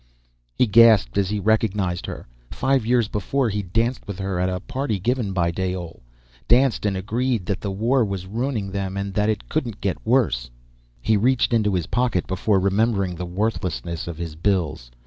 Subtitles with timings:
[0.55, 2.25] He gasped as he recognized her.
[2.49, 6.01] Five years before, he'd danced with her at a party given by Dayole
[6.47, 10.49] danced and agreed that the war was ruining them and that it couldn't get worse.
[11.03, 14.89] He reached into his pocket, before remembering the worthlessness of his bills.